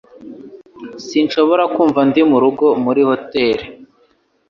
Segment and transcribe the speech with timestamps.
[1.05, 3.65] Sinshobora kumva ndi murugo muri hoteri